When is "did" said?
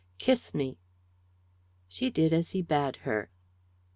2.09-2.33